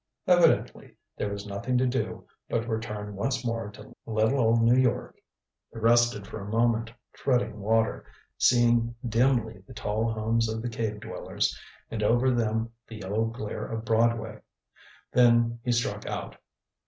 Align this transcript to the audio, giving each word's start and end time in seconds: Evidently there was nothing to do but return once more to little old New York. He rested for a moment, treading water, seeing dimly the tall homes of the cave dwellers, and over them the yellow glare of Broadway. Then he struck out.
Evidently 0.25 0.95
there 1.15 1.29
was 1.29 1.45
nothing 1.45 1.77
to 1.77 1.85
do 1.85 2.25
but 2.49 2.67
return 2.67 3.15
once 3.15 3.45
more 3.45 3.69
to 3.69 3.95
little 4.07 4.39
old 4.39 4.59
New 4.59 4.73
York. 4.75 5.19
He 5.71 5.77
rested 5.77 6.25
for 6.25 6.39
a 6.41 6.49
moment, 6.49 6.91
treading 7.13 7.59
water, 7.59 8.07
seeing 8.35 8.95
dimly 9.07 9.61
the 9.67 9.75
tall 9.75 10.11
homes 10.11 10.49
of 10.49 10.63
the 10.63 10.69
cave 10.69 11.01
dwellers, 11.01 11.55
and 11.91 12.01
over 12.01 12.31
them 12.31 12.71
the 12.87 12.95
yellow 12.97 13.25
glare 13.25 13.65
of 13.67 13.85
Broadway. 13.85 14.39
Then 15.13 15.59
he 15.63 15.71
struck 15.71 16.07
out. 16.07 16.35